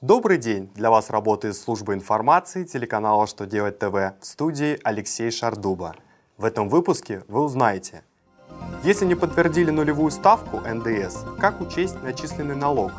Добрый 0.00 0.38
день! 0.38 0.70
Для 0.74 0.90
вас 0.90 1.10
работает 1.10 1.54
служба 1.54 1.92
информации 1.92 2.64
телеканала 2.64 3.26
«Что 3.26 3.44
делать 3.44 3.78
ТВ» 3.78 3.92
в 3.92 4.14
студии 4.22 4.80
Алексей 4.82 5.30
Шардуба. 5.30 5.94
В 6.38 6.46
этом 6.46 6.70
выпуске 6.70 7.22
вы 7.28 7.42
узнаете, 7.42 8.02
если 8.82 9.04
не 9.04 9.14
подтвердили 9.14 9.70
нулевую 9.70 10.10
ставку 10.10 10.60
НДС, 10.60 11.18
как 11.38 11.60
учесть 11.60 12.02
начисленный 12.02 12.56
налог? 12.56 12.92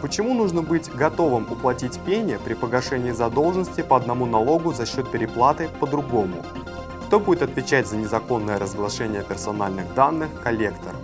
Почему 0.00 0.32
нужно 0.32 0.62
быть 0.62 0.90
готовым 0.90 1.46
уплатить 1.52 2.00
пени 2.06 2.38
при 2.42 2.54
погашении 2.54 3.10
задолженности 3.10 3.82
по 3.82 3.98
одному 3.98 4.24
налогу 4.24 4.72
за 4.72 4.86
счет 4.86 5.10
переплаты 5.12 5.68
по 5.78 5.86
другому? 5.86 6.36
Кто 7.06 7.20
будет 7.20 7.42
отвечать 7.42 7.86
за 7.86 7.98
незаконное 7.98 8.58
разглашение 8.58 9.22
персональных 9.22 9.92
данных 9.92 10.30
коллекторам? 10.42 11.02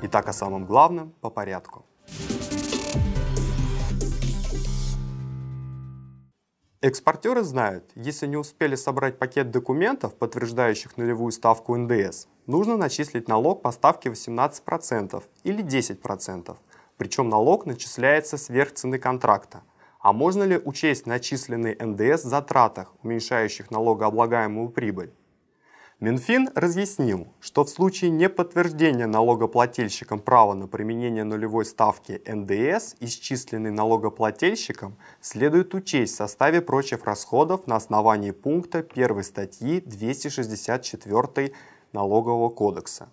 Итак, 0.00 0.28
о 0.28 0.32
самом 0.32 0.64
главном 0.64 1.12
по 1.20 1.28
порядку. 1.28 1.84
Экспортеры 6.86 7.42
знают, 7.42 7.90
если 7.96 8.28
не 8.28 8.36
успели 8.36 8.76
собрать 8.76 9.18
пакет 9.18 9.50
документов, 9.50 10.14
подтверждающих 10.14 10.96
нулевую 10.96 11.32
ставку 11.32 11.76
НДС, 11.76 12.28
нужно 12.46 12.76
начислить 12.76 13.26
налог 13.26 13.60
по 13.60 13.72
ставке 13.72 14.08
18% 14.08 15.20
или 15.42 15.64
10%, 15.64 16.56
причем 16.96 17.28
налог 17.28 17.66
начисляется 17.66 18.38
сверх 18.38 18.74
цены 18.74 19.00
контракта. 19.00 19.64
А 19.98 20.12
можно 20.12 20.44
ли 20.44 20.60
учесть 20.64 21.06
начисленный 21.06 21.74
НДС 21.74 22.24
в 22.24 22.28
затратах, 22.28 22.94
уменьшающих 23.02 23.72
налогооблагаемую 23.72 24.68
прибыль? 24.68 25.12
Минфин 25.98 26.50
разъяснил, 26.54 27.26
что 27.40 27.64
в 27.64 27.70
случае 27.70 28.10
неподтверждения 28.10 29.06
налогоплательщиком 29.06 30.18
права 30.18 30.52
на 30.52 30.68
применение 30.68 31.24
нулевой 31.24 31.64
ставки 31.64 32.20
НДС, 32.26 32.96
исчисленный 33.00 33.70
налогоплательщиком, 33.70 34.98
следует 35.22 35.72
учесть 35.72 36.12
в 36.12 36.16
составе 36.16 36.60
прочих 36.60 37.06
расходов 37.06 37.66
на 37.66 37.76
основании 37.76 38.32
пункта 38.32 38.86
1 38.86 39.24
статьи 39.24 39.80
264 39.80 41.54
Налогового 41.94 42.50
кодекса. 42.50 43.08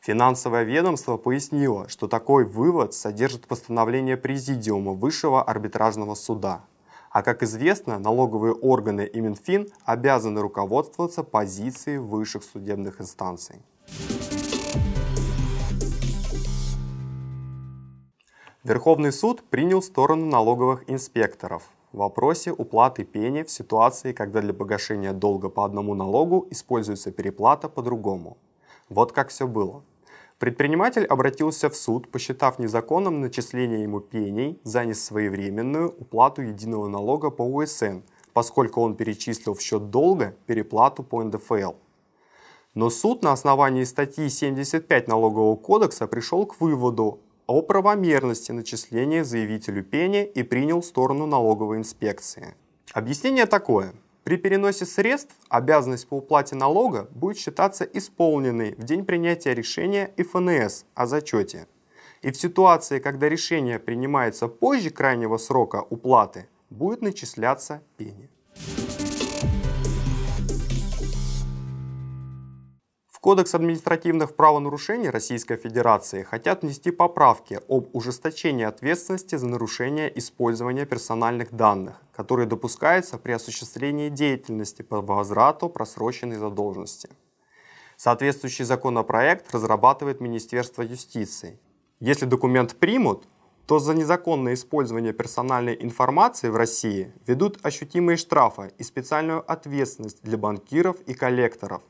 Финансовое 0.00 0.62
ведомство 0.62 1.18
пояснило, 1.18 1.86
что 1.90 2.08
такой 2.08 2.46
вывод 2.46 2.94
содержит 2.94 3.46
постановление 3.46 4.16
Президиума 4.16 4.92
Высшего 4.92 5.42
арбитражного 5.42 6.14
суда– 6.14 6.64
а 7.12 7.22
как 7.22 7.42
известно, 7.42 7.98
налоговые 7.98 8.54
органы 8.54 9.04
и 9.06 9.20
Минфин 9.20 9.68
обязаны 9.84 10.40
руководствоваться 10.40 11.22
позицией 11.22 11.98
высших 11.98 12.42
судебных 12.42 13.00
инстанций. 13.00 13.56
Верховный 18.64 19.12
суд 19.12 19.42
принял 19.50 19.82
сторону 19.82 20.26
налоговых 20.26 20.88
инспекторов 20.88 21.70
в 21.92 21.98
вопросе 21.98 22.52
уплаты 22.52 23.04
пени 23.04 23.42
в 23.42 23.50
ситуации, 23.50 24.12
когда 24.12 24.40
для 24.40 24.54
погашения 24.54 25.12
долга 25.12 25.50
по 25.50 25.64
одному 25.64 25.94
налогу 25.94 26.46
используется 26.50 27.10
переплата 27.10 27.68
по 27.68 27.82
другому. 27.82 28.38
Вот 28.88 29.12
как 29.12 29.28
все 29.28 29.46
было. 29.46 29.82
Предприниматель 30.42 31.04
обратился 31.04 31.70
в 31.70 31.76
суд, 31.76 32.08
посчитав 32.08 32.58
незаконным 32.58 33.20
начисление 33.20 33.84
ему 33.84 34.00
пений 34.00 34.58
за 34.64 34.84
несвоевременную 34.84 35.94
уплату 35.96 36.42
единого 36.42 36.88
налога 36.88 37.30
по 37.30 37.42
УСН, 37.42 38.00
поскольку 38.32 38.80
он 38.80 38.96
перечислил 38.96 39.54
в 39.54 39.60
счет 39.60 39.90
долга 39.90 40.34
переплату 40.46 41.04
по 41.04 41.22
НДФЛ. 41.22 41.74
Но 42.74 42.90
суд 42.90 43.22
на 43.22 43.30
основании 43.30 43.84
статьи 43.84 44.28
75 44.28 45.06
Налогового 45.06 45.54
кодекса 45.54 46.08
пришел 46.08 46.44
к 46.44 46.60
выводу 46.60 47.20
о 47.46 47.62
правомерности 47.62 48.50
начисления 48.50 49.22
заявителю 49.22 49.84
пени 49.84 50.24
и 50.24 50.42
принял 50.42 50.82
сторону 50.82 51.26
налоговой 51.26 51.76
инспекции. 51.76 52.56
Объяснение 52.92 53.46
такое. 53.46 53.92
При 54.24 54.36
переносе 54.36 54.86
средств 54.86 55.34
обязанность 55.48 56.08
по 56.08 56.18
уплате 56.18 56.54
налога 56.54 57.08
будет 57.10 57.38
считаться 57.38 57.84
исполненной 57.84 58.74
в 58.76 58.84
день 58.84 59.04
принятия 59.04 59.52
решения 59.52 60.12
ФНС 60.16 60.84
о 60.94 61.06
зачете. 61.06 61.66
И 62.22 62.30
в 62.30 62.36
ситуации, 62.36 63.00
когда 63.00 63.28
решение 63.28 63.80
принимается 63.80 64.46
позже 64.46 64.90
крайнего 64.90 65.38
срока 65.38 65.84
уплаты, 65.90 66.46
будет 66.70 67.02
начисляться 67.02 67.82
пени. 67.96 68.30
Кодекс 73.22 73.54
административных 73.54 74.34
правонарушений 74.34 75.08
Российской 75.08 75.54
Федерации 75.54 76.24
хотят 76.24 76.62
внести 76.62 76.90
поправки 76.90 77.60
об 77.68 77.86
ужесточении 77.92 78.64
ответственности 78.64 79.36
за 79.36 79.46
нарушение 79.46 80.18
использования 80.18 80.86
персональных 80.86 81.52
данных, 81.52 82.02
которые 82.16 82.48
допускаются 82.48 83.18
при 83.18 83.30
осуществлении 83.30 84.08
деятельности 84.08 84.82
по 84.82 85.00
возврату 85.00 85.68
просроченной 85.68 86.34
задолженности. 86.34 87.10
Соответствующий 87.96 88.64
законопроект 88.64 89.54
разрабатывает 89.54 90.20
Министерство 90.20 90.82
юстиции. 90.82 91.60
Если 92.00 92.26
документ 92.26 92.74
примут, 92.74 93.28
то 93.68 93.78
за 93.78 93.94
незаконное 93.94 94.54
использование 94.54 95.12
персональной 95.12 95.76
информации 95.80 96.48
в 96.48 96.56
России 96.56 97.12
ведут 97.28 97.60
ощутимые 97.62 98.16
штрафы 98.16 98.72
и 98.78 98.82
специальную 98.82 99.48
ответственность 99.48 100.24
для 100.24 100.36
банкиров 100.36 100.96
и 101.02 101.14
коллекторов. 101.14 101.82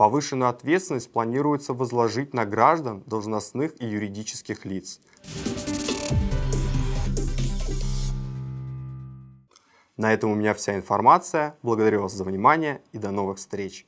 Повышенную 0.00 0.48
ответственность 0.48 1.12
планируется 1.12 1.74
возложить 1.74 2.32
на 2.32 2.46
граждан, 2.46 3.02
должностных 3.04 3.78
и 3.82 3.86
юридических 3.86 4.64
лиц. 4.64 4.98
На 9.98 10.14
этом 10.14 10.30
у 10.30 10.34
меня 10.34 10.54
вся 10.54 10.74
информация. 10.74 11.58
Благодарю 11.62 12.00
вас 12.00 12.14
за 12.14 12.24
внимание 12.24 12.80
и 12.92 12.98
до 12.98 13.10
новых 13.10 13.36
встреч. 13.36 13.86